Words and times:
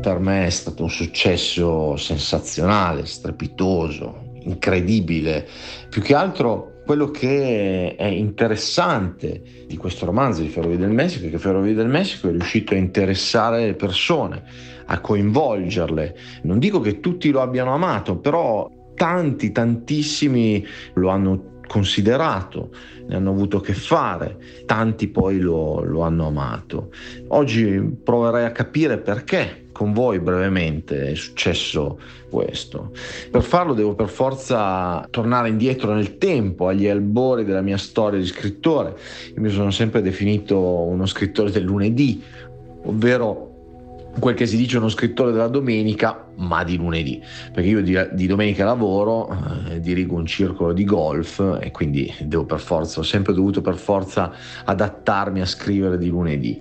per 0.00 0.18
me 0.18 0.46
è 0.46 0.50
stato 0.50 0.82
un 0.82 0.90
successo 0.90 1.96
sensazionale, 1.96 3.04
strepitoso, 3.04 4.32
incredibile. 4.42 5.46
Più 5.88 6.00
che 6.00 6.14
altro 6.14 6.80
quello 6.84 7.10
che 7.10 7.94
è 7.94 8.06
interessante 8.06 9.64
di 9.66 9.76
questo 9.76 10.06
romanzo 10.06 10.40
di 10.40 10.48
Ferrovie 10.48 10.78
del 10.78 10.90
Messico 10.90 11.26
è 11.26 11.30
che 11.30 11.38
Ferrovie 11.38 11.74
del 11.74 11.88
Messico 11.88 12.28
è 12.28 12.30
riuscito 12.32 12.74
a 12.74 12.78
interessare 12.78 13.66
le 13.66 13.74
persone, 13.74 14.42
a 14.86 15.00
coinvolgerle. 15.00 16.16
Non 16.42 16.58
dico 16.58 16.80
che 16.80 17.00
tutti 17.00 17.30
lo 17.30 17.42
abbiano 17.42 17.74
amato, 17.74 18.18
però 18.18 18.68
tanti, 18.94 19.52
tantissimi 19.52 20.66
lo 20.94 21.10
hanno 21.10 21.59
considerato, 21.70 22.70
ne 23.06 23.14
hanno 23.14 23.30
avuto 23.30 23.60
che 23.60 23.74
fare, 23.74 24.64
tanti 24.66 25.06
poi 25.06 25.38
lo, 25.38 25.84
lo 25.84 26.00
hanno 26.00 26.26
amato. 26.26 26.90
Oggi 27.28 27.96
proverei 28.02 28.44
a 28.44 28.50
capire 28.50 28.98
perché 28.98 29.66
con 29.70 29.92
voi 29.92 30.18
brevemente 30.18 31.12
è 31.12 31.14
successo 31.14 32.00
questo. 32.28 32.90
Per 33.30 33.42
farlo 33.42 33.72
devo 33.72 33.94
per 33.94 34.08
forza 34.08 35.06
tornare 35.10 35.48
indietro 35.48 35.94
nel 35.94 36.18
tempo, 36.18 36.66
agli 36.66 36.88
albori 36.88 37.44
della 37.44 37.62
mia 37.62 37.78
storia 37.78 38.18
di 38.18 38.26
scrittore. 38.26 38.96
Io 39.32 39.40
mi 39.40 39.50
sono 39.50 39.70
sempre 39.70 40.02
definito 40.02 40.58
uno 40.58 41.06
scrittore 41.06 41.52
del 41.52 41.62
lunedì, 41.62 42.20
ovvero 42.82 43.49
quel 44.18 44.34
che 44.34 44.46
si 44.46 44.56
dice 44.56 44.78
uno 44.78 44.88
scrittore 44.88 45.32
della 45.32 45.48
domenica, 45.48 46.28
ma 46.36 46.64
di 46.64 46.76
lunedì, 46.76 47.22
perché 47.52 47.68
io 47.68 47.82
di, 47.82 47.96
di 48.12 48.26
domenica 48.26 48.64
lavoro, 48.64 49.28
eh, 49.68 49.80
dirigo 49.80 50.16
un 50.16 50.26
circolo 50.26 50.72
di 50.72 50.84
golf 50.84 51.58
e 51.60 51.70
quindi 51.70 52.12
devo 52.20 52.44
per 52.44 52.60
forza, 52.60 53.00
ho 53.00 53.04
sempre 53.04 53.34
dovuto 53.34 53.60
per 53.60 53.76
forza 53.76 54.32
adattarmi 54.64 55.40
a 55.40 55.46
scrivere 55.46 55.98
di 55.98 56.08
lunedì. 56.08 56.60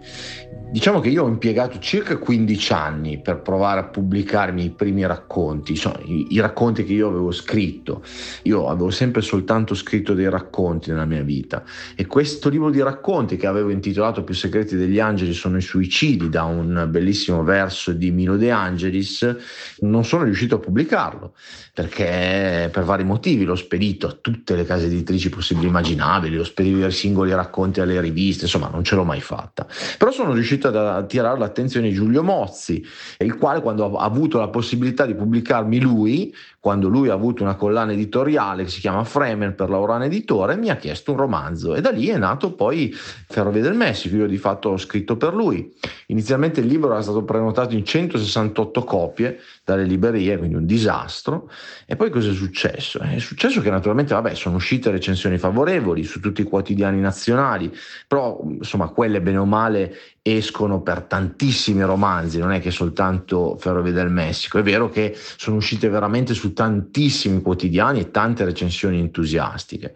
Diciamo 0.72 1.00
che 1.00 1.10
io 1.10 1.24
ho 1.24 1.28
impiegato 1.28 1.80
circa 1.80 2.18
15 2.18 2.74
anni 2.74 3.20
per 3.20 3.42
provare 3.42 3.80
a 3.80 3.86
pubblicarmi 3.86 4.66
i 4.66 4.70
primi 4.70 5.04
racconti, 5.04 5.72
insomma, 5.72 6.00
i, 6.04 6.28
i, 6.30 6.40
racconti 6.40 6.84
che 6.84 6.94
io 6.94 7.08
avevo 7.08 7.32
scritto. 7.32 8.04
Io 8.44 8.68
avevo 8.68 8.92
sempre 8.92 9.22
soltanto 9.22 9.74
scritto 9.74 10.14
dei 10.14 10.30
racconti 10.30 10.92
nella 10.92 11.06
mia 11.06 11.24
vita 11.24 11.64
e 11.96 12.06
questo 12.06 12.50
libro 12.50 12.70
di 12.70 12.84
racconti 12.84 13.36
che 13.36 13.48
avevo 13.48 13.72
intitolato 13.72 14.24
Più 14.24 14.36
segreti 14.36 14.76
degli 14.76 15.00
angeli 15.00 15.34
sono 15.34 15.58
i 15.58 15.62
suicidi 15.62 16.30
da 16.30 16.44
un 16.44 16.86
bellissimo 16.88 17.44
verso 17.44 17.92
di 17.92 18.12
Milo 18.12 18.38
De 18.38 18.52
Angelis, 18.52 19.38
non 19.80 20.06
sono 20.06 20.24
riuscito 20.24 20.56
a 20.56 20.60
pubblicarlo 20.60 21.34
perché 21.80 22.70
per 22.74 22.84
vari 22.84 23.06
motivi 23.06 23.46
l'ho 23.46 23.56
spedito 23.56 24.06
a 24.06 24.12
tutte 24.12 24.54
le 24.56 24.66
case 24.66 24.88
editrici 24.88 25.30
possibili 25.30 25.68
e 25.68 25.70
immaginabili, 25.70 26.38
ho 26.38 26.44
spedito 26.44 26.86
i 26.86 26.92
singoli 26.92 27.34
racconti 27.34 27.80
alle 27.80 28.02
riviste, 28.02 28.44
insomma 28.44 28.68
non 28.68 28.84
ce 28.84 28.96
l'ho 28.96 29.06
mai 29.06 29.22
fatta. 29.22 29.66
Però 29.98 30.12
sono 30.12 30.34
riuscito 30.34 30.59
riuscito 30.60 30.68
ad 30.68 30.76
attirare 30.76 31.40
l'attenzione 31.40 31.88
di 31.88 31.94
Giulio 31.94 32.22
Mozzi, 32.22 32.86
il 33.20 33.38
quale 33.38 33.62
quando 33.62 33.98
ha 33.98 34.04
avuto 34.04 34.38
la 34.38 34.50
possibilità 34.50 35.06
di 35.06 35.16
pubblicarmi 35.16 35.80
lui, 35.80 36.36
quando 36.60 36.90
lui 36.90 37.08
ha 37.10 37.14
avuto 37.14 37.42
una 37.42 37.56
collana 37.56 37.94
editoriale 37.94 38.66
che 38.66 38.70
si 38.70 38.82
chiama 38.82 39.04
Fremen 39.06 39.56
per 39.56 39.70
Laurana 39.70 40.06
Editore, 40.06 40.58
mi 40.58 40.70
ha 40.70 40.76
chiesto 40.76 41.12
un 41.12 41.18
romanzo 41.18 41.74
e 41.74 41.82
da 41.82 41.90
lì 41.90 42.08
è 42.08 42.18
nato 42.18 42.54
poi 42.54 42.94
Ferrovie 42.94 43.62
del 43.62 43.76
Messico, 43.76 44.18
io 44.18 44.28
di 44.28 44.38
fatto 44.38 44.70
ho 44.70 44.78
scritto 44.78 45.16
per 45.16 45.34
lui. 45.34 45.74
Inizialmente 46.08 46.60
il 46.60 46.68
libro 46.68 46.92
era 46.92 47.02
stato 47.02 47.24
prenotato 47.24 47.76
in 47.76 47.86
168 47.86 48.84
copie 48.84 49.40
dalle 49.70 49.86
librerie, 49.86 50.38
quindi 50.38 50.56
un 50.56 50.66
disastro. 50.66 51.50
E 51.86 51.96
poi 51.96 52.10
cosa 52.10 52.30
è 52.30 52.34
successo? 52.34 53.00
È 53.00 53.20
successo 53.20 53.62
che 53.62 53.70
naturalmente 53.70 54.14
vabbè, 54.14 54.34
sono 54.34 54.56
uscite 54.56 54.90
recensioni 54.92 55.38
favorevoli 55.38 56.04
su 56.04 56.20
tutti 56.20 56.42
i 56.42 56.46
quotidiani 56.46 57.00
nazionali, 57.00 57.72
però 58.08 58.40
insomma 58.44 58.88
quelle 58.90 59.22
bene 59.22 59.38
o 59.38 59.46
male 59.46 59.96
escono 60.22 60.82
per 60.82 61.04
tantissimi 61.04 61.82
romanzi, 61.84 62.40
non 62.40 62.52
è 62.52 62.60
che 62.60 62.72
soltanto 62.72 63.58
Ferrovie 63.58 63.92
del 63.92 64.10
Messico, 64.10 64.60
è 64.60 64.64
vero 64.64 64.90
che 64.90 65.16
sono 65.16 65.58
uscite 65.58 65.90
veramente 65.90 66.34
su 66.34 66.54
tantissimi 66.54 67.42
quotidiani 67.42 68.00
e 68.00 68.12
tante 68.12 68.46
recensioni 68.46 69.00
entusiastiche. 69.00 69.96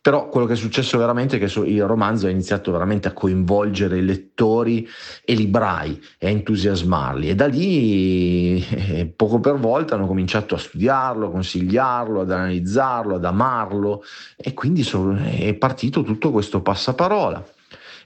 Però 0.00 0.28
quello 0.28 0.48
che 0.48 0.54
è 0.54 0.56
successo 0.56 0.98
veramente 0.98 1.36
è 1.36 1.38
che 1.38 1.60
il 1.60 1.84
romanzo 1.84 2.26
ha 2.26 2.30
iniziato 2.30 2.72
veramente 2.72 3.06
a 3.06 3.12
coinvolgere 3.12 3.98
i 3.98 4.04
lettori 4.04 4.88
e 5.24 5.34
librai 5.34 6.00
e 6.18 6.26
a 6.26 6.30
entusiasmarli 6.30 7.28
e 7.28 7.34
da 7.36 7.46
lì 7.46 9.11
poco 9.14 9.40
per 9.40 9.56
volta 9.58 9.94
hanno 9.94 10.06
cominciato 10.06 10.54
a 10.54 10.58
studiarlo, 10.58 11.26
a 11.26 11.30
consigliarlo, 11.30 12.20
ad 12.20 12.30
analizzarlo, 12.30 13.16
ad 13.16 13.24
amarlo 13.24 14.02
e 14.36 14.54
quindi 14.54 14.86
è 15.38 15.54
partito 15.54 16.02
tutto 16.02 16.30
questo 16.30 16.62
passaparola 16.62 17.44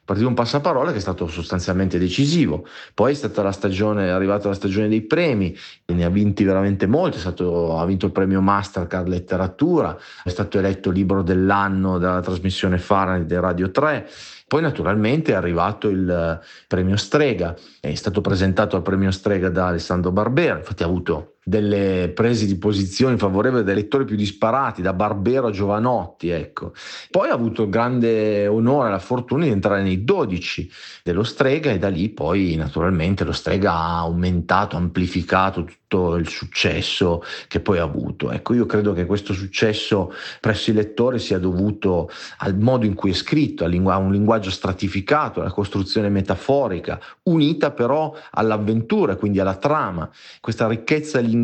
partito 0.07 0.29
un 0.29 0.35
passaparola 0.35 0.93
che 0.93 0.99
è 0.99 1.01
stato 1.01 1.27
sostanzialmente 1.27 1.99
decisivo. 1.99 2.65
Poi 2.95 3.11
è 3.11 3.15
stata 3.15 3.43
la 3.43 3.51
stagione, 3.51 4.07
è 4.07 4.11
arrivata 4.11 4.47
la 4.47 4.55
stagione 4.55 4.87
dei 4.87 5.01
premi, 5.03 5.55
ne 5.87 6.05
ha 6.05 6.09
vinti 6.09 6.45
veramente 6.45 6.87
molti, 6.87 7.19
stato, 7.19 7.77
ha 7.77 7.85
vinto 7.85 8.07
il 8.07 8.13
premio 8.13 8.41
Mastercard 8.41 9.09
Letteratura, 9.09 9.99
è 10.23 10.29
stato 10.29 10.59
eletto 10.59 10.91
libro 10.91 11.23
dell'anno 11.23 11.99
dalla 11.99 12.21
trasmissione 12.21 12.79
Fahrenheit 12.79 13.27
del 13.27 13.41
Radio 13.41 13.73
3. 13.73 14.09
Poi 14.49 14.63
naturalmente 14.63 15.33
è 15.33 15.35
arrivato 15.35 15.89
il 15.89 16.41
premio 16.69 16.97
Strega, 16.97 17.57
è 17.81 17.93
stato 17.95 18.21
presentato 18.21 18.77
al 18.77 18.83
premio 18.83 19.11
Strega 19.11 19.49
da 19.49 19.67
Alessandro 19.67 20.13
Barbera, 20.13 20.59
infatti 20.59 20.85
ha 20.85 20.87
avuto 20.87 21.36
delle 21.49 22.11
prese 22.13 22.45
di 22.45 22.57
posizione 22.57 23.17
favorevoli 23.17 23.63
dai 23.63 23.77
lettori 23.77 24.05
più 24.05 24.17
disparati, 24.17 24.83
da 24.83 24.93
Barbero 24.93 25.47
a 25.47 25.53
Giovanotti, 25.53 26.29
ecco. 26.29 26.73
Poi 27.09 27.29
ha 27.29 27.35
avuto 27.35 27.63
il 27.63 27.69
grande 27.69 28.49
onore 28.49 28.89
e 28.89 28.91
la 28.91 28.99
fortuna 28.99 29.45
di 29.45 29.53
entrare 29.53 29.83
nei 29.83 30.03
12 30.03 30.69
dello 31.05 31.23
Strega 31.23 31.71
e 31.71 31.79
da 31.79 31.87
lì 31.87 32.09
poi 32.09 32.57
naturalmente 32.57 33.23
lo 33.23 33.31
Strega 33.31 33.71
ha 33.71 33.99
aumentato, 33.99 34.77
amplificato 34.77 35.63
tutto 35.63 36.17
il 36.17 36.29
successo 36.29 37.23
che 37.47 37.61
poi 37.61 37.79
ha 37.79 37.85
avuto. 37.85 38.33
Ecco, 38.33 38.53
io 38.53 38.67
credo 38.67 38.93
che 38.93 39.07
questo 39.07 39.33
successo 39.33 40.13
presso 40.41 40.71
i 40.71 40.75
lettori 40.75 41.21
sia 41.21 41.39
dovuto 41.39 42.11
al 42.39 42.59
modo 42.59 42.87
in 42.87 42.95
cui 42.95 43.11
è 43.11 43.15
scritto, 43.15 43.65
a 43.65 43.97
un 43.97 44.11
linguaggio 44.11 44.51
stratificato, 44.51 45.41
alla 45.41 45.53
costruzione 45.53 46.09
metaforica, 46.09 46.99
unita 47.25 47.71
però 47.71 48.13
all'avventura, 48.33 49.15
quindi 49.15 49.39
alla 49.39 49.55
trama. 49.55 50.11
Questa 50.41 50.67
ricchezza 50.67 51.21
linguistica 51.21 51.35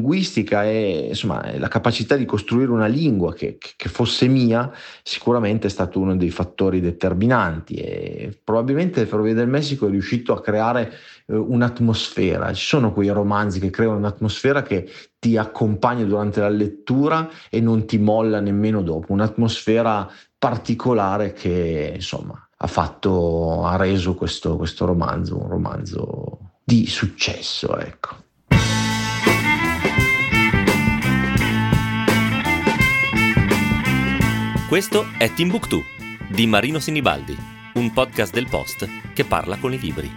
e 0.63 1.07
insomma, 1.09 1.57
la 1.59 1.69
capacità 1.69 2.17
di 2.17 2.25
costruire 2.25 2.71
una 2.71 2.87
lingua 2.87 3.35
che, 3.35 3.59
che, 3.59 3.89
fosse 3.89 4.29
mia 4.29 4.73
sicuramente 5.03 5.67
è 5.67 5.71
stato 5.71 6.01
uno 6.01 6.17
dei 6.17 6.31
fattori 6.31 6.81
determinanti 6.81 7.75
e 7.75 8.39
probabilmente 8.43 9.05
Ferrovia 9.07 9.35
del 9.35 9.49
Messico 9.49 9.87
è 9.87 9.91
riuscito 9.91 10.33
a 10.33 10.41
creare 10.41 10.93
eh, 11.27 11.35
un'atmosfera. 11.35 12.53
Ci 12.53 12.67
sono 12.67 12.93
quei 12.93 13.09
romanzi 13.09 13.61
che 13.61 13.71
creano 13.71 13.97
un'atmosfera 13.97 14.63
che 14.63 14.89
ti 15.19 15.37
accompagna 15.37 16.05
durante 16.05 16.41
la 16.41 16.49
lettura 16.49 17.29
e 17.51 17.61
non 17.61 17.87
ti 17.87 17.99
molla 17.99 18.41
nemmeno 18.41 18.83
dopo, 18.83 19.13
un'atmosfera 19.13 20.11
particolare 20.39 21.33
che 21.33 21.93
insomma 21.95 22.49
ha 22.57 22.67
fatto, 22.67 23.65
ha 23.65 23.77
reso 23.77 24.15
questo, 24.15 24.57
questo 24.57 24.87
romanzo 24.87 25.37
un 25.37 25.49
romanzo 25.49 26.39
di 26.65 26.87
successo, 26.87 27.77
ecco. 27.77 28.22
Questo 34.73 35.05
è 35.19 35.31
Timbuktu 35.31 35.85
di 36.29 36.47
Marino 36.47 36.79
Sinibaldi, 36.79 37.37
un 37.75 37.93
podcast 37.93 38.33
del 38.33 38.49
Post 38.49 38.89
che 39.13 39.23
parla 39.27 39.59
con 39.59 39.75
i 39.75 39.79
libri. 39.79 40.11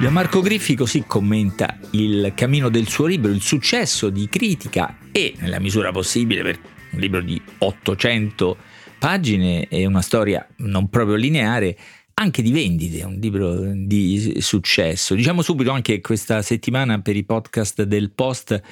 Gianmarco 0.00 0.40
Griffi 0.40 0.76
così 0.76 1.02
commenta 1.04 1.80
il 1.90 2.30
cammino 2.36 2.68
del 2.68 2.86
suo 2.86 3.06
libro, 3.06 3.32
il 3.32 3.40
successo 3.40 4.08
di 4.08 4.28
critica 4.28 4.98
e, 5.10 5.34
nella 5.38 5.58
misura 5.58 5.90
possibile, 5.90 6.42
per 6.42 6.60
un 6.90 7.00
libro 7.00 7.20
di 7.22 7.42
800 7.58 8.56
pagine 9.00 9.66
e 9.66 9.84
una 9.84 10.00
storia 10.00 10.46
non 10.58 10.88
proprio 10.88 11.16
lineare, 11.16 11.76
anche 12.18 12.40
di 12.40 12.50
vendite, 12.50 13.04
un 13.04 13.18
libro 13.20 13.72
di 13.74 14.36
successo. 14.40 15.14
Diciamo 15.14 15.42
subito 15.42 15.70
anche 15.70 15.96
che 15.96 16.00
questa 16.00 16.40
settimana 16.40 17.00
per 17.02 17.14
i 17.14 17.24
podcast 17.24 17.82
del 17.82 18.10
Post 18.10 18.62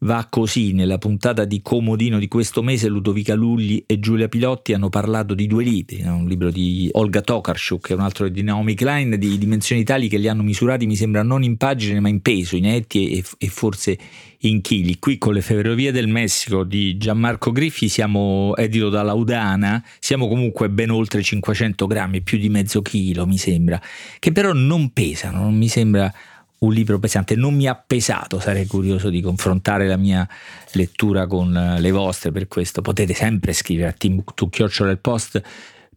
va 0.00 0.26
così. 0.28 0.72
Nella 0.72 0.98
puntata 0.98 1.44
di 1.44 1.62
Comodino 1.62 2.18
di 2.18 2.28
questo 2.28 2.62
mese 2.62 2.88
Ludovica 2.88 3.34
Lugli 3.34 3.82
e 3.86 3.98
Giulia 3.98 4.28
Pilotti 4.28 4.72
hanno 4.72 4.88
parlato 4.88 5.34
di 5.34 5.46
due 5.46 5.64
libri, 5.64 6.02
un 6.02 6.26
libro 6.26 6.50
di 6.50 6.88
Olga 6.92 7.20
Tokarczuk 7.20 7.90
e 7.90 7.94
un 7.94 8.00
altro 8.00 8.28
di 8.28 8.42
Naomi 8.42 8.74
Klein, 8.74 9.16
di 9.18 9.38
dimensioni 9.38 9.84
tali 9.84 10.08
che 10.08 10.18
li 10.18 10.28
hanno 10.28 10.42
misurati, 10.42 10.86
mi 10.86 10.96
sembra, 10.96 11.22
non 11.22 11.42
in 11.42 11.56
pagine 11.56 12.00
ma 12.00 12.08
in 12.08 12.20
peso, 12.20 12.56
in 12.56 12.66
etti 12.66 13.10
e, 13.10 13.24
e 13.38 13.48
forse 13.48 13.98
in 14.40 14.60
chili. 14.60 14.98
Qui 14.98 15.18
con 15.18 15.32
le 15.32 15.40
ferrovie 15.40 15.92
del 15.92 16.08
Messico 16.08 16.64
di 16.64 16.96
Gianmarco 16.96 17.52
Griffi 17.52 17.88
siamo 17.88 18.54
edito 18.56 18.90
da 18.90 19.02
Laudana, 19.02 19.82
siamo 19.98 20.28
comunque 20.28 20.68
ben 20.68 20.90
oltre 20.90 21.22
500 21.22 21.86
grammi, 21.86 22.22
più 22.22 22.38
di 22.38 22.48
mezzo 22.48 22.82
chilo 22.82 23.26
mi 23.26 23.38
sembra, 23.38 23.80
che 24.18 24.32
però 24.32 24.52
non 24.52 24.90
pesano, 24.92 25.42
non 25.42 25.56
mi 25.56 25.68
sembra 25.68 26.12
un 26.58 26.72
libro 26.72 26.98
pesante, 26.98 27.36
non 27.36 27.54
mi 27.54 27.66
ha 27.66 27.74
pesato, 27.74 28.40
sarei 28.40 28.66
curioso 28.66 29.10
di 29.10 29.20
confrontare 29.20 29.86
la 29.86 29.96
mia 29.96 30.26
lettura 30.72 31.26
con 31.26 31.76
le 31.78 31.90
vostre, 31.90 32.32
per 32.32 32.48
questo 32.48 32.82
potete 32.82 33.14
sempre 33.14 33.52
scrivere 33.52 33.88
a 33.88 33.92
Timbuktu 33.92 34.48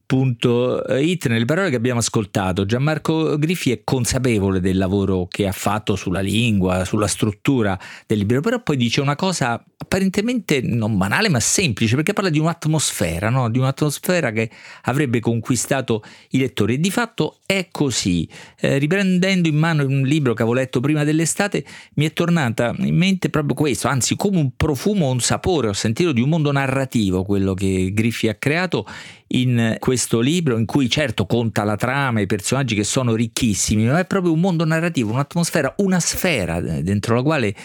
Post 0.09 0.17
TheBook.it 0.39 1.27
nelle 1.27 1.45
parole 1.45 1.69
che 1.69 1.75
abbiamo 1.75 1.99
ascoltato. 1.99 2.65
Gianmarco 2.65 3.37
Griffi 3.37 3.71
è 3.71 3.81
consapevole 3.83 4.59
del 4.59 4.77
lavoro 4.77 5.27
che 5.29 5.47
ha 5.47 5.51
fatto 5.51 5.95
sulla 5.95 6.19
lingua, 6.19 6.83
sulla 6.83 7.07
struttura 7.07 7.77
del 8.07 8.17
libro, 8.17 8.41
però 8.41 8.61
poi 8.61 8.75
dice 8.75 9.01
una 9.01 9.15
cosa 9.15 9.63
apparentemente 9.81 10.61
non 10.61 10.97
banale 10.97 11.29
ma 11.29 11.39
semplice 11.39 11.95
perché 11.95 12.13
parla 12.13 12.29
di 12.29 12.39
un'atmosfera, 12.39 13.29
no? 13.29 13.49
di 13.49 13.59
un'atmosfera 13.59 14.31
che 14.31 14.49
avrebbe 14.83 15.19
conquistato 15.19 16.03
i 16.31 16.39
lettori 16.39 16.73
e 16.73 16.79
di 16.79 16.91
fatto 16.91 17.37
è 17.45 17.67
così. 17.71 18.27
Eh, 18.59 18.77
riprendendo 18.77 19.47
in 19.47 19.55
mano 19.55 19.85
un 19.85 20.01
libro 20.01 20.33
che 20.33 20.41
avevo 20.41 20.57
letto 20.57 20.79
prima 20.79 21.03
dell'estate 21.03 21.63
mi 21.95 22.05
è 22.05 22.13
tornata 22.13 22.73
in 22.79 22.95
mente 22.95 23.29
proprio 23.29 23.53
questo, 23.53 23.87
anzi 23.87 24.15
come 24.15 24.37
un 24.37 24.55
profumo, 24.55 25.09
un 25.09 25.19
sapore, 25.19 25.67
ho 25.69 25.73
sentito 25.73 26.11
di 26.11 26.21
un 26.21 26.29
mondo 26.29 26.51
narrativo 26.51 27.23
quello 27.23 27.53
che 27.53 27.91
Griffi 27.93 28.27
ha 28.27 28.35
creato 28.35 28.85
in 29.31 29.75
questo 29.77 29.98
libro 30.21 30.57
in 30.57 30.65
cui 30.65 30.89
certo 30.89 31.25
conta 31.25 31.63
la 31.63 31.75
trama, 31.75 32.21
i 32.21 32.25
personaggi 32.25 32.75
che 32.75 32.83
sono 32.83 33.15
ricchissimi, 33.15 33.85
ma 33.85 33.99
è 33.99 34.05
proprio 34.05 34.33
un 34.33 34.39
mondo 34.39 34.65
narrativo, 34.65 35.11
un'atmosfera, 35.11 35.75
una 35.77 35.99
sfera 35.99 36.59
dentro 36.59 37.15
la 37.15 37.21
quale 37.21 37.55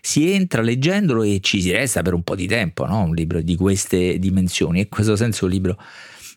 si 0.00 0.30
entra 0.32 0.60
leggendolo 0.60 1.22
e 1.22 1.40
ci 1.40 1.62
si 1.62 1.70
resta 1.72 2.02
per 2.02 2.12
un 2.12 2.22
po' 2.22 2.34
di 2.34 2.46
tempo, 2.46 2.84
no? 2.84 3.04
un 3.04 3.14
libro 3.14 3.40
di 3.40 3.56
queste 3.56 4.18
dimensioni. 4.18 4.78
E 4.78 4.82
in 4.82 4.88
questo 4.88 5.16
senso 5.16 5.46
un 5.46 5.50
libro 5.50 5.78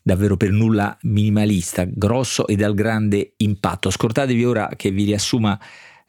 davvero 0.02 0.38
per 0.38 0.52
nulla 0.52 0.98
minimalista, 1.02 1.86
grosso 1.86 2.48
e 2.48 2.56
dal 2.56 2.74
grande 2.74 3.34
impatto. 3.38 3.90
Scordatevi 3.90 4.46
ora 4.46 4.70
che 4.78 4.90
vi 4.90 5.04
riassuma 5.04 5.60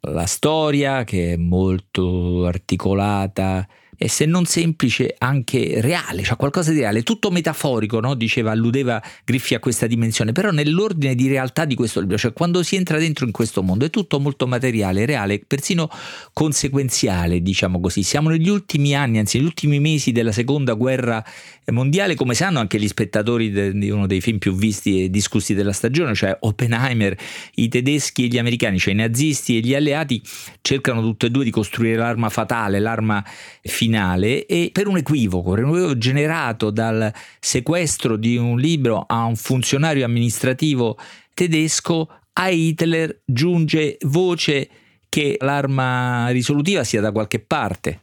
la 0.03 0.27
storia, 0.27 1.03
che 1.03 1.33
è 1.33 1.37
molto 1.37 2.47
articolata, 2.47 3.67
e 4.01 4.09
se 4.09 4.27
non 4.27 4.45
semplice 4.45 5.17
anche 5.19 5.81
reale, 5.81 6.23
cioè 6.23 6.37
qualcosa 6.37 6.71
di 6.71 6.79
reale, 6.79 7.03
tutto 7.03 7.33
metaforico, 7.33 7.99
no? 7.99 8.15
diceva, 8.15 8.53
alludeva 8.53 9.03
Griffi 9.25 9.55
a 9.55 9.59
questa 9.59 9.89
dimensione, 9.89 10.31
però 10.31 10.53
nell'ordine 10.53 11.17
di 11.17 11.27
realtà 11.27 11.65
di 11.65 11.75
questo 11.75 11.99
libro, 11.99 12.17
cioè 12.17 12.33
quando 12.33 12.63
si 12.63 12.77
entra 12.77 12.99
dentro 12.99 13.27
in 13.27 13.33
questo 13.33 13.61
mondo 13.61 13.85
è 13.85 13.91
tutto 13.91 14.21
molto 14.21 14.47
materiale, 14.47 15.05
reale, 15.05 15.43
persino 15.45 15.91
conseguenziale, 16.33 17.43
diciamo 17.43 17.81
così. 17.81 18.05
Siamo 18.05 18.29
negli 18.29 18.49
ultimi 18.49 18.95
anni, 18.95 19.19
anzi 19.19 19.39
negli 19.39 19.47
ultimi 19.47 19.81
mesi 19.81 20.13
della 20.13 20.33
seconda 20.33 20.75
guerra 20.75 21.25
mondiale, 21.73 22.15
come 22.15 22.35
sanno 22.35 22.61
anche 22.61 22.79
gli 22.79 22.87
spettatori 22.87 23.77
di 23.77 23.91
uno 23.91 24.07
dei 24.07 24.21
film 24.21 24.39
più 24.39 24.55
visti 24.55 25.03
e 25.03 25.11
discussi 25.11 25.55
della 25.55 25.73
stagione, 25.73 26.15
cioè 26.15 26.37
Oppenheimer, 26.39 27.19
i 27.55 27.69
tedeschi 27.69 28.25
e 28.25 28.27
gli 28.29 28.39
americani, 28.39 28.79
cioè 28.79 28.95
i 28.95 28.97
nazisti 28.97 29.57
e 29.57 29.61
gli 29.61 29.75
alleati 29.75 30.23
cercano 30.63 31.03
tutti 31.03 31.27
e 31.27 31.31
due 31.31 31.43
di 31.43 31.51
costruire 31.51 31.97
l'arma 31.97 32.29
fatale, 32.29 32.79
l'arma 32.79 33.25
finale 33.63 33.88
finale 33.89 34.45
e 34.45 34.69
per 34.71 34.87
un 34.87 34.99
equivoco, 34.99 35.53
un 35.53 35.59
equivoco 35.61 35.97
generato 35.97 36.71
dal 36.71 37.11
sequestro 37.41 38.17
di 38.17 38.37
un 38.37 38.59
libro 38.59 39.05
a 39.07 39.25
un 39.25 39.35
funzionario 39.35 40.05
amministrativo 40.05 40.99
tedesco, 41.33 42.09
a 42.35 42.51
Hitler 42.51 43.23
giunge 43.25 43.97
voce 44.03 44.69
che 45.09 45.39
l'arma 45.41 46.29
risolutiva 46.29 46.85
sia 46.85 47.01
da 47.01 47.13
qualche 47.13 47.39
parte. 47.39 48.03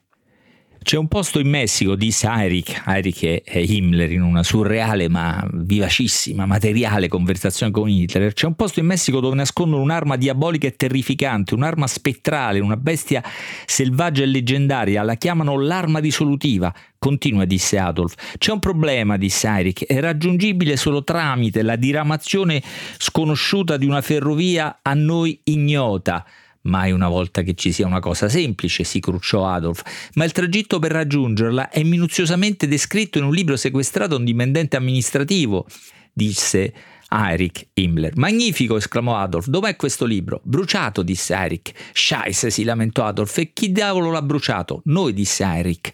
C'è 0.85 0.97
un 0.97 1.07
posto 1.07 1.39
in 1.39 1.49
Messico, 1.49 1.95
disse 1.95 2.27
Heinrich, 2.27 2.83
Heinrich 2.85 3.41
è 3.43 3.57
Himmler 3.57 4.11
in 4.11 4.21
una 4.21 4.43
surreale 4.43 5.09
ma 5.09 5.43
vivacissima, 5.51 6.45
materiale 6.45 7.07
conversazione 7.07 7.71
con 7.71 7.89
Hitler, 7.89 8.33
c'è 8.33 8.45
un 8.45 8.53
posto 8.53 8.81
in 8.81 8.85
Messico 8.85 9.19
dove 9.19 9.33
nascondono 9.33 9.81
un'arma 9.81 10.15
diabolica 10.15 10.67
e 10.67 10.75
terrificante, 10.75 11.55
un'arma 11.55 11.87
spettrale, 11.87 12.59
una 12.59 12.77
bestia 12.77 13.23
selvaggia 13.65 14.21
e 14.21 14.27
leggendaria, 14.27 15.01
la 15.01 15.15
chiamano 15.15 15.59
l'arma 15.59 15.97
risolutiva, 15.97 16.71
continua 16.99 17.45
disse 17.45 17.79
Adolf. 17.79 18.13
C'è 18.37 18.51
un 18.51 18.59
problema, 18.59 19.17
disse 19.17 19.47
Heinrich, 19.47 19.87
è 19.87 19.99
raggiungibile 19.99 20.77
solo 20.77 21.03
tramite 21.03 21.63
la 21.63 21.77
diramazione 21.77 22.61
sconosciuta 22.99 23.77
di 23.77 23.87
una 23.87 24.01
ferrovia 24.01 24.81
a 24.83 24.93
noi 24.93 25.39
ignota 25.45 26.23
mai 26.65 26.91
una 26.91 27.07
volta 27.07 27.41
che 27.41 27.53
ci 27.55 27.71
sia 27.71 27.85
una 27.85 27.99
cosa 27.99 28.29
semplice, 28.29 28.83
si 28.83 28.99
crucciò 28.99 29.47
Adolf, 29.47 29.81
ma 30.15 30.23
il 30.23 30.31
tragitto 30.31 30.79
per 30.79 30.91
raggiungerla 30.91 31.69
è 31.69 31.83
minuziosamente 31.83 32.67
descritto 32.67 33.17
in 33.17 33.25
un 33.25 33.33
libro 33.33 33.55
sequestrato 33.57 34.15
a 34.15 34.17
un 34.17 34.25
dipendente 34.25 34.75
amministrativo, 34.75 35.65
disse 36.15 36.73
Heinrich 37.09 37.67
Himmler. 37.73 38.13
Magnifico, 38.15 38.77
esclamò 38.77 39.17
Adolf. 39.17 39.47
Dov'è 39.47 39.75
questo 39.75 40.05
libro? 40.05 40.41
Bruciato, 40.43 41.03
disse 41.03 41.33
Heinrich. 41.33 41.71
Scheiße, 41.93 42.49
si 42.49 42.63
lamentò 42.63 43.05
Adolf. 43.05 43.37
E 43.37 43.51
chi 43.53 43.71
diavolo 43.71 44.11
l'ha 44.11 44.21
bruciato? 44.21 44.81
Noi, 44.85 45.13
disse 45.13 45.43
Heinrich. 45.43 45.91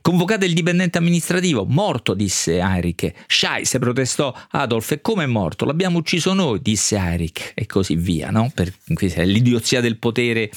Convocate 0.00 0.46
il 0.46 0.54
dipendente 0.54 0.98
amministrativo. 0.98 1.64
Morto, 1.64 2.14
disse 2.14 2.60
Heinrich. 2.60 3.12
Scheiße, 3.26 3.78
protestò 3.78 4.34
Adolf. 4.50 4.92
E 4.92 5.00
come 5.00 5.24
è 5.24 5.26
morto? 5.26 5.64
L'abbiamo 5.64 5.98
ucciso 5.98 6.32
noi, 6.32 6.60
disse 6.62 6.96
Heinrich. 6.96 7.52
E 7.54 7.66
così 7.66 7.96
via, 7.96 8.30
no? 8.30 8.50
Per, 8.54 8.72
l'idiozia 9.24 9.80
del 9.80 9.98
potere 9.98 10.50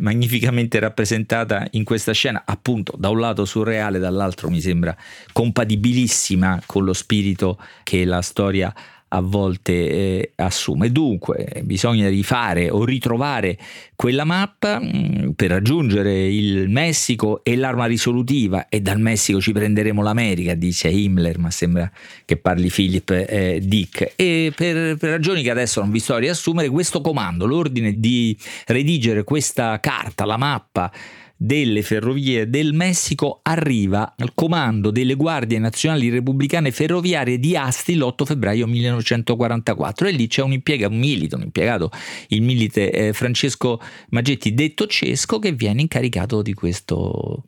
magnificamente 0.00 0.78
rappresentata 0.78 1.66
in 1.72 1.84
questa 1.84 2.12
scena, 2.12 2.42
appunto 2.44 2.94
da 2.98 3.08
un 3.08 3.20
lato 3.20 3.44
surreale, 3.44 3.98
dall'altro 3.98 4.50
mi 4.50 4.60
sembra 4.60 4.96
compatibilissima 5.32 6.62
con 6.66 6.84
lo 6.84 6.92
spirito 6.92 7.58
che 7.82 8.04
la 8.04 8.22
storia 8.22 8.74
a 9.12 9.20
volte 9.20 9.72
eh, 9.72 10.32
assume. 10.36 10.90
Dunque 10.92 11.62
bisogna 11.64 12.08
rifare 12.08 12.70
o 12.70 12.84
ritrovare 12.84 13.58
quella 13.96 14.24
mappa 14.24 14.80
mh, 14.80 14.86
mm, 14.86 15.30
per 15.30 15.50
raggiungere 15.50 16.26
il 16.26 16.68
Messico 16.68 17.42
e 17.42 17.56
l'arma 17.56 17.86
risolutiva 17.86 18.68
e 18.68 18.80
dal 18.80 19.00
Messico 19.00 19.40
ci 19.40 19.52
prenderemo 19.52 20.02
l'America, 20.02 20.54
dice 20.54 20.88
Himmler, 20.88 21.38
ma 21.38 21.50
sembra 21.50 21.90
che 22.24 22.36
parli 22.36 22.68
Philip 22.68 23.10
eh, 23.10 23.60
Dick. 23.62 24.12
E 24.16 24.52
per, 24.54 24.96
per 24.96 25.10
ragioni 25.10 25.42
che 25.42 25.50
adesso 25.50 25.80
non 25.80 25.90
vi 25.90 25.98
sto 25.98 26.14
a 26.14 26.18
riassumere, 26.18 26.68
questo 26.68 27.00
comando, 27.00 27.46
l'ordine 27.46 27.98
di 27.98 28.36
redigere 28.66 29.24
questa 29.24 29.80
carta, 29.80 30.24
la 30.24 30.36
mappa, 30.36 30.90
delle 31.42 31.80
ferrovie 31.80 32.50
del 32.50 32.74
Messico 32.74 33.40
arriva 33.42 34.12
al 34.18 34.32
comando 34.34 34.90
delle 34.90 35.14
Guardie 35.14 35.58
Nazionali 35.58 36.10
Repubblicane 36.10 36.70
Ferroviarie 36.70 37.38
di 37.38 37.56
Asti 37.56 37.94
l'8 37.94 38.26
febbraio 38.26 38.66
1944 38.66 40.08
e 40.08 40.10
lì 40.10 40.26
c'è 40.26 40.42
un 40.42 40.52
impiegato, 40.52 40.92
un 40.92 40.98
milite, 40.98 41.36
un 41.36 41.40
impiegato, 41.40 41.90
il 42.28 42.42
milite 42.42 42.92
eh, 42.92 43.12
Francesco 43.14 43.80
Maggetti 44.10 44.52
detto 44.52 44.86
Cesco 44.86 45.38
che 45.38 45.52
viene 45.52 45.80
incaricato 45.80 46.42
di 46.42 46.52
questo 46.52 47.44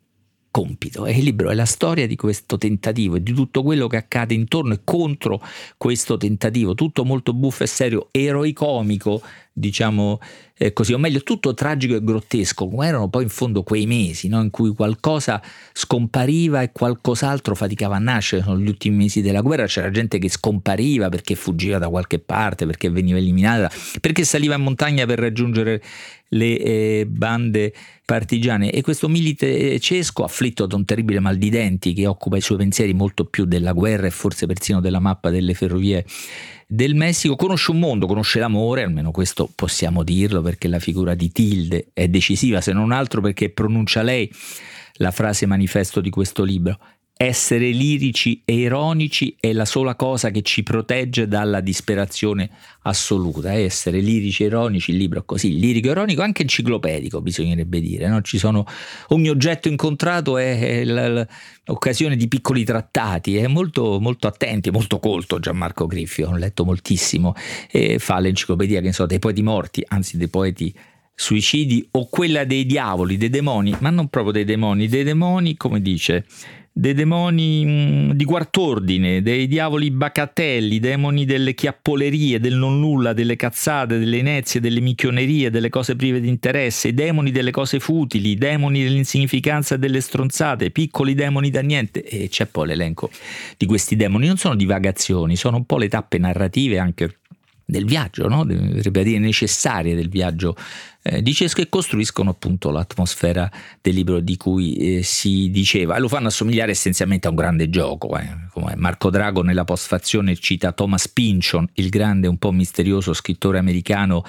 compito. 0.49 1.05
E 1.05 1.17
il 1.17 1.23
libro 1.23 1.51
è 1.51 1.53
la 1.53 1.65
storia 1.65 2.07
di 2.07 2.15
questo 2.15 2.57
tentativo 2.57 3.15
e 3.15 3.21
di 3.21 3.33
tutto 3.33 3.61
quello 3.61 3.85
che 3.85 3.97
accade 3.97 4.33
intorno 4.33 4.73
e 4.73 4.81
contro 4.83 5.39
questo 5.77 6.17
tentativo, 6.17 6.73
tutto 6.73 7.05
molto 7.05 7.33
buffo 7.33 7.63
e 7.63 7.67
serio, 7.67 8.07
eroicomico, 8.11 9.21
diciamo 9.53 10.19
eh, 10.55 10.73
così, 10.73 10.93
o 10.93 10.97
meglio, 10.97 11.21
tutto 11.21 11.53
tragico 11.53 11.95
e 11.95 12.03
grottesco, 12.03 12.67
come 12.67 12.87
erano 12.87 13.09
poi 13.09 13.23
in 13.23 13.29
fondo 13.29 13.63
quei 13.63 13.85
mesi 13.85 14.27
no? 14.27 14.41
in 14.41 14.49
cui 14.49 14.73
qualcosa 14.73 15.41
scompariva 15.71 16.61
e 16.61 16.71
qualcos'altro 16.71 17.53
faticava 17.53 17.95
a 17.95 17.99
nascere. 17.99 18.41
Sono 18.43 18.59
gli 18.59 18.67
ultimi 18.67 18.95
mesi 18.95 19.21
della 19.21 19.41
guerra, 19.41 19.65
c'era 19.65 19.91
gente 19.91 20.19
che 20.19 20.29
scompariva 20.29 21.09
perché 21.09 21.35
fuggiva 21.35 21.77
da 21.77 21.89
qualche 21.89 22.19
parte, 22.19 22.65
perché 22.65 22.89
veniva 22.89 23.17
eliminata, 23.17 23.69
perché 23.99 24.23
saliva 24.23 24.55
in 24.55 24.61
montagna 24.61 25.05
per 25.05 25.19
raggiungere 25.19 25.81
le 26.29 26.57
eh, 26.57 27.05
bande 27.07 27.73
partigiane 28.05 28.71
e 28.71 28.81
questo 28.81 29.07
milite 29.07 29.79
cesco 29.79 30.23
afflitto 30.23 30.65
da 30.65 30.75
un 30.75 30.83
terribile 30.83 31.19
mal 31.19 31.37
di 31.37 31.49
denti 31.49 31.93
che 31.93 32.05
occupa 32.07 32.37
i 32.37 32.41
suoi 32.41 32.57
pensieri 32.57 32.93
molto 32.93 33.25
più 33.25 33.45
della 33.45 33.71
guerra 33.71 34.07
e 34.07 34.11
forse 34.11 34.45
persino 34.45 34.81
della 34.81 34.99
mappa 34.99 35.29
delle 35.29 35.53
ferrovie 35.53 36.03
del 36.73 36.95
Messico. 36.95 37.35
Conosce 37.35 37.69
un 37.71 37.79
mondo, 37.79 38.07
conosce 38.07 38.39
l'amore, 38.39 38.83
almeno 38.83 39.11
questo 39.11 39.47
possiamo 39.53 40.03
dirlo 40.03 40.41
perché 40.41 40.67
la 40.67 40.79
figura 40.79 41.13
di 41.13 41.31
Tilde 41.31 41.87
è 41.93 42.07
decisiva, 42.07 42.61
se 42.61 42.73
non 42.73 42.91
altro 42.91 43.21
perché 43.21 43.49
pronuncia 43.49 44.01
lei 44.01 44.31
la 44.97 45.11
frase 45.11 45.45
manifesto 45.45 46.01
di 46.01 46.09
questo 46.09 46.43
libro 46.43 46.79
essere 47.23 47.69
lirici 47.69 48.41
e 48.43 48.55
ironici 48.55 49.35
è 49.39 49.53
la 49.53 49.65
sola 49.65 49.95
cosa 49.95 50.29
che 50.29 50.41
ci 50.41 50.61
protegge 50.61 51.27
dalla 51.27 51.61
disperazione 51.61 52.49
assoluta. 52.81 53.53
Essere 53.53 53.99
lirici 53.99 54.43
e 54.43 54.47
ironici, 54.47 54.91
il 54.91 54.97
libro 54.97 55.19
è 55.19 55.25
così, 55.25 55.57
lirico 55.57 55.87
e 55.87 55.91
ironico, 55.91 56.21
anche 56.21 56.41
enciclopedico 56.41 57.21
bisognerebbe 57.21 57.79
dire. 57.79 58.07
No? 58.07 58.19
Sono, 58.23 58.65
ogni 59.09 59.29
oggetto 59.29 59.69
incontrato 59.69 60.37
è, 60.37 60.83
l'occasione 60.83 62.15
di 62.15 62.27
piccoli 62.27 62.63
trattati, 62.63 63.37
è 63.37 63.47
molto, 63.47 63.99
molto 63.99 64.27
attenti, 64.27 64.69
molto 64.69 64.99
colto 64.99 65.39
Gianmarco 65.39 65.87
Griffi, 65.87 66.23
ho 66.23 66.35
letto 66.35 66.65
moltissimo, 66.65 67.33
e 67.71 67.99
fa 67.99 68.19
l'enciclopedia 68.19 68.81
che 68.81 68.91
so, 68.91 69.05
dei 69.05 69.19
poeti 69.19 69.41
morti, 69.41 69.83
anzi 69.87 70.17
dei 70.17 70.29
poeti 70.29 70.73
suicidi 71.15 71.87
o 71.91 72.09
quella 72.09 72.43
dei 72.43 72.65
diavoli, 72.65 73.17
dei 73.17 73.29
demoni, 73.29 73.75
ma 73.79 73.91
non 73.91 74.09
proprio 74.09 74.33
dei 74.33 74.45
demoni, 74.45 74.87
dei 74.87 75.03
demoni, 75.03 75.55
come 75.55 75.81
dice 75.81 76.25
dei 76.75 76.95
demoni 76.95 77.63
mm, 77.65 78.11
di 78.11 78.25
quart'ordine, 78.25 79.21
dei 79.21 79.47
diavoli 79.47 79.91
bacatelli, 79.91 80.79
demoni 80.79 81.23
delle 81.23 81.53
chiappolerie, 81.53 82.39
del 82.39 82.55
non 82.55 82.79
nulla, 82.79 83.13
delle 83.13 83.35
cazzate, 83.35 83.99
delle 83.99 84.17
inezie, 84.17 84.59
delle 84.59 84.79
micchionerie, 84.79 85.51
delle 85.51 85.69
cose 85.69 85.95
prive 85.95 86.19
di 86.19 86.27
interesse, 86.27 86.87
i 86.87 86.93
demoni 86.95 87.29
delle 87.29 87.51
cose 87.51 87.79
futili, 87.79 88.31
i 88.31 88.37
demoni 88.37 88.81
dell'insignificanza 88.81 89.75
e 89.75 89.77
delle 89.77 90.01
stronzate, 90.01 90.71
piccoli 90.71 91.13
demoni 91.13 91.51
da 91.51 91.61
niente. 91.61 92.03
E 92.03 92.27
c'è 92.27 92.47
poi 92.47 92.67
l'elenco 92.67 93.11
di 93.55 93.67
questi 93.67 93.95
demoni. 93.95 94.25
Non 94.25 94.37
sono 94.37 94.55
divagazioni, 94.55 95.35
sono 95.35 95.57
un 95.57 95.65
po' 95.65 95.77
le 95.77 95.89
tappe 95.89 96.17
narrative 96.17 96.79
anche 96.79 97.17
del 97.73 97.85
viaggio, 97.85 98.27
no? 98.27 98.45
dire 98.45 99.17
necessarie 99.17 99.95
del 99.95 100.07
viaggio 100.07 100.55
eh, 101.01 101.23
di 101.23 101.33
Cesco 101.33 101.61
e 101.61 101.69
costruiscono 101.69 102.29
appunto 102.29 102.69
l'atmosfera 102.69 103.51
del 103.81 103.95
libro 103.95 104.19
di 104.19 104.37
cui 104.37 104.75
eh, 104.75 105.03
si 105.03 105.49
diceva 105.49 105.95
e 105.95 105.99
lo 105.99 106.07
fanno 106.07 106.27
assomigliare 106.27 106.71
essenzialmente 106.71 107.27
a 107.27 107.31
un 107.31 107.35
grande 107.35 107.69
gioco. 107.69 108.15
Eh. 108.17 108.75
Marco 108.75 109.09
Drago 109.09 109.41
nella 109.41 109.65
postfazione 109.65 110.35
cita 110.35 110.71
Thomas 110.71 111.09
Pynchon, 111.09 111.67
il 111.73 111.89
grande 111.89 112.27
un 112.27 112.37
po' 112.37 112.51
misterioso 112.51 113.13
scrittore 113.13 113.57
americano 113.57 114.23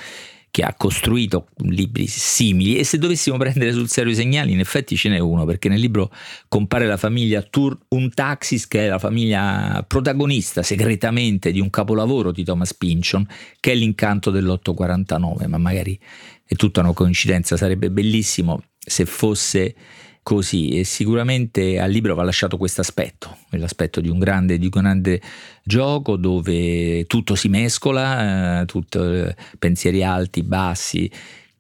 che 0.55 0.63
ha 0.63 0.73
costruito 0.75 1.49
libri 1.63 2.07
simili 2.07 2.77
e 2.79 2.85
se 2.85 2.97
dovessimo 2.97 3.37
prendere 3.37 3.73
sul 3.73 3.89
serio 3.89 4.13
i 4.13 4.15
segnali 4.15 4.53
in 4.53 4.61
effetti 4.61 4.97
ce 4.97 5.09
n'è 5.09 5.19
uno 5.19 5.45
perché 5.45 5.69
nel 5.69 5.81
libro 5.81 6.13
compare 6.47 6.87
la 6.87 6.97
famiglia 6.97 7.43
Tur 7.43 7.77
un 7.89 8.09
Taxis 8.15 8.69
che 8.69 8.85
è 8.85 8.89
la 8.89 9.01
famiglia 9.01 9.85
protagonista 9.85 10.63
segretamente 10.63 11.51
di 11.51 11.59
un 11.59 11.71
capolavoro 11.71 12.31
di 12.31 12.45
Thomas 12.45 12.73
Pynchon 12.73 13.27
che 13.59 13.73
è 13.73 13.75
l'incanto 13.75 14.31
dell'849 14.31 15.49
ma 15.49 15.59
magari 15.59 15.99
è 16.45 16.55
tutta 16.55 16.83
una 16.83 16.93
coincidenza 16.93 17.57
sarebbe 17.57 17.91
bellissimo 17.91 18.63
se 18.79 19.07
fosse 19.07 19.75
così 20.25 20.71
e 20.71 20.85
sicuramente 20.85 21.79
al 21.79 21.91
libro 21.91 22.15
va 22.15 22.25
lasciato 22.25 22.57
questo 22.57 22.81
aspetto, 22.81 23.37
l'aspetto 23.51 24.01
di 24.01 24.09
un 24.09 24.19
grande, 24.19 24.59
di 24.59 24.65
un 24.65 24.81
grande 24.81 25.21
gioco 25.63 26.17
dove 26.17 27.05
tutto 27.05 27.35
si 27.35 27.49
mescola, 27.49 28.63
eh, 28.63 28.65
tutto, 28.65 29.05
eh, 29.05 29.37
pensieri 29.59 30.03
alti, 30.03 30.43
bassi, 30.43 31.09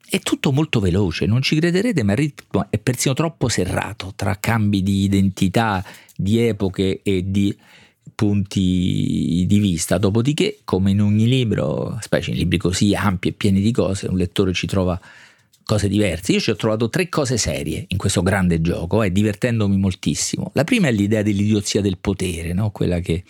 è 0.09 0.18
tutto 0.21 0.50
molto 0.50 0.80
veloce, 0.80 1.26
non 1.26 1.42
ci 1.42 1.56
crederete, 1.56 2.02
ma 2.02 2.12
il 2.12 2.18
ritmo 2.18 2.66
è 2.71 2.78
persino 2.78 3.14
troppo 3.14 3.49
serrato 3.49 4.14
tra 4.16 4.38
cambi 4.40 4.83
di 4.83 5.04
identità, 5.04 5.85
di 6.16 6.40
epoche 6.40 7.00
e 7.02 7.23
di 7.30 7.54
punti 8.14 9.44
di 9.47 9.59
vista. 9.59 9.99
Dopodiché, 9.99 10.61
come 10.64 10.92
in 10.92 11.02
ogni 11.02 11.28
libro, 11.28 11.99
specie 12.00 12.30
in 12.30 12.38
libri 12.38 12.56
così 12.56 12.94
ampi 12.94 13.28
e 13.28 13.33
pieni 13.33 13.61
di 13.61 13.73
cose, 13.73 14.06
un 14.06 14.16
lettore 14.16 14.54
ci 14.54 14.66
trova 14.66 14.99
cose 15.64 15.88
diverse. 15.88 16.33
Io 16.33 16.40
ci 16.40 16.50
ho 16.50 16.56
trovato 16.56 16.88
tre 16.88 17.09
cose 17.09 17.37
serie 17.37 17.87
in 17.88 17.97
questo 17.97 18.23
grande 18.23 18.61
gioco, 18.61 19.02
eh, 19.02 19.11
divertendomi 19.11 19.76
moltissimo. 19.76 20.50
La 20.54 20.64
prima 20.64 20.88
è 20.88 20.92
l'idea 20.92 21.23
dell'idiozia 21.23 21.80
del 21.80 21.99
potere, 21.99 22.52
no? 22.52 22.71
quella 22.71 23.00
che 23.00 23.25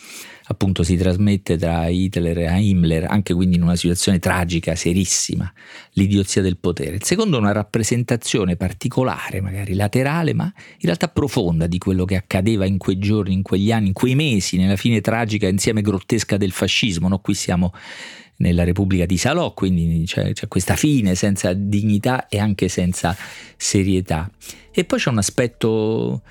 appunto 0.46 0.82
si 0.82 0.96
trasmette 0.96 1.56
tra 1.56 1.86
Hitler 1.88 2.38
e 2.38 2.60
Himmler, 2.60 3.04
anche 3.04 3.32
quindi 3.32 3.56
in 3.56 3.62
una 3.62 3.76
situazione 3.76 4.18
tragica, 4.18 4.74
serissima, 4.74 5.50
l'idiozia 5.92 6.42
del 6.42 6.58
potere. 6.58 6.96
Il 6.96 7.04
secondo 7.04 7.36
è 7.36 7.40
una 7.40 7.52
rappresentazione 7.52 8.56
particolare, 8.56 9.40
magari 9.40 9.74
laterale, 9.74 10.34
ma 10.34 10.44
in 10.44 10.82
realtà 10.82 11.08
profonda 11.08 11.66
di 11.66 11.78
quello 11.78 12.04
che 12.04 12.16
accadeva 12.16 12.66
in 12.66 12.78
quei 12.78 12.98
giorni, 12.98 13.32
in 13.32 13.42
quegli 13.42 13.72
anni, 13.72 13.88
in 13.88 13.92
quei 13.92 14.14
mesi, 14.14 14.58
nella 14.58 14.76
fine 14.76 15.00
tragica 15.00 15.48
insieme 15.48 15.80
grottesca 15.80 16.36
del 16.36 16.52
fascismo. 16.52 17.08
No? 17.08 17.20
Qui 17.20 17.34
siamo 17.34 17.72
nella 18.36 18.64
Repubblica 18.64 19.06
di 19.06 19.16
Salò, 19.16 19.54
quindi 19.54 20.04
c'è, 20.06 20.32
c'è, 20.32 20.48
questa 20.48 20.76
fine 20.76 21.14
senza 21.14 21.52
dignità 21.52 22.28
e 22.28 22.38
anche 22.38 22.68
senza 22.68 23.16
serietà. 23.56 24.30
E 24.70 24.84
poi 24.84 24.98
c'è 24.98 25.10
un 25.10 25.18
aspetto 25.18 26.22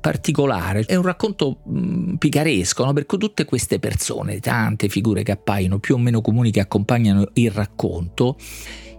particolare, 0.00 0.84
è 0.86 0.94
un 0.94 1.02
racconto 1.02 1.60
mh, 1.64 2.14
picaresco, 2.14 2.84
no? 2.84 2.92
perché 2.92 3.16
tutte 3.16 3.44
queste 3.44 3.78
persone, 3.78 4.38
tante 4.40 4.88
figure 4.88 5.22
che 5.22 5.32
appaiono 5.32 5.78
più 5.78 5.96
o 5.96 5.98
meno 5.98 6.20
comuni 6.20 6.50
che 6.50 6.60
accompagnano 6.60 7.28
il 7.34 7.50
racconto, 7.50 8.36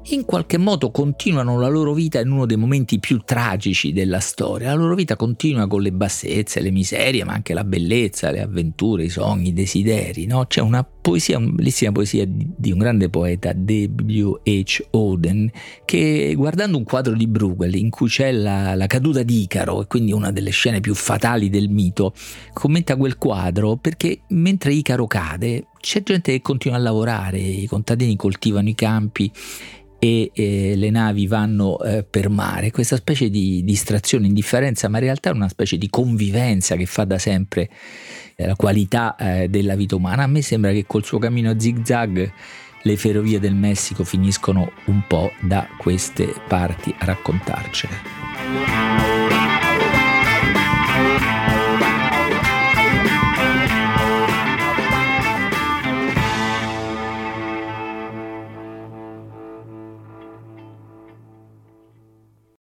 in 0.05 0.25
qualche 0.25 0.57
modo 0.57 0.91
continuano 0.91 1.59
la 1.59 1.67
loro 1.67 1.93
vita 1.93 2.19
in 2.19 2.31
uno 2.31 2.45
dei 2.45 2.57
momenti 2.57 2.99
più 2.99 3.21
tragici 3.23 3.93
della 3.93 4.19
storia. 4.19 4.69
La 4.69 4.75
loro 4.75 4.95
vita 4.95 5.15
continua 5.15 5.67
con 5.67 5.81
le 5.81 5.91
bassezze, 5.91 6.61
le 6.61 6.71
miserie, 6.71 7.23
ma 7.23 7.33
anche 7.33 7.53
la 7.53 7.63
bellezza, 7.63 8.31
le 8.31 8.41
avventure, 8.41 9.03
i 9.03 9.09
sogni, 9.09 9.49
i 9.49 9.53
desideri. 9.53 10.25
No? 10.25 10.45
C'è 10.45 10.61
una 10.61 10.83
poesia, 10.83 11.37
una 11.37 11.51
bellissima 11.51 11.91
poesia 11.91 12.25
di 12.27 12.71
un 12.71 12.79
grande 12.79 13.09
poeta, 13.09 13.51
W.H. 13.53 14.87
Oden, 14.91 15.51
che 15.85 16.33
guardando 16.35 16.77
un 16.77 16.83
quadro 16.83 17.13
di 17.13 17.27
Bruegel 17.27 17.75
in 17.75 17.89
cui 17.89 18.07
c'è 18.07 18.31
la, 18.31 18.75
la 18.75 18.87
caduta 18.87 19.21
di 19.21 19.43
Icaro, 19.43 19.81
e 19.81 19.87
quindi 19.87 20.11
una 20.11 20.31
delle 20.31 20.51
scene 20.51 20.79
più 20.79 20.95
fatali 20.95 21.49
del 21.49 21.69
mito, 21.69 22.13
commenta 22.53 22.95
quel 22.95 23.17
quadro 23.17 23.75
perché 23.75 24.21
mentre 24.29 24.73
Icaro 24.73 25.07
cade 25.07 25.67
c'è 25.79 26.03
gente 26.03 26.33
che 26.33 26.41
continua 26.41 26.77
a 26.77 26.81
lavorare, 26.81 27.39
i 27.39 27.65
contadini 27.65 28.15
coltivano 28.15 28.67
i 28.67 28.75
campi 28.75 29.31
e 29.99 30.31
eh, 30.33 30.73
le 30.75 30.89
navi 30.89 31.27
vanno 31.27 31.79
eh, 31.81 32.03
per 32.03 32.29
mare, 32.29 32.71
questa 32.71 32.95
specie 32.95 33.29
di 33.29 33.63
distrazione, 33.63 34.27
indifferenza, 34.27 34.87
ma 34.87 34.97
in 34.97 35.03
realtà 35.03 35.29
è 35.29 35.33
una 35.33 35.49
specie 35.49 35.77
di 35.77 35.89
convivenza 35.89 36.75
che 36.75 36.85
fa 36.85 37.03
da 37.03 37.19
sempre 37.19 37.69
eh, 38.35 38.47
la 38.47 38.55
qualità 38.55 39.15
eh, 39.17 39.49
della 39.49 39.75
vita 39.75 39.95
umana. 39.95 40.23
A 40.23 40.27
me 40.27 40.41
sembra 40.41 40.71
che 40.71 40.85
col 40.87 41.03
suo 41.03 41.19
cammino 41.19 41.51
a 41.51 41.59
zigzag 41.59 42.31
le 42.81 42.95
ferrovie 42.95 43.39
del 43.39 43.55
Messico 43.55 44.05
finiscono 44.05 44.71
un 44.85 45.03
po' 45.05 45.33
da 45.41 45.67
queste 45.77 46.33
parti 46.47 46.95
a 46.97 47.05
raccontarcene. 47.05 49.08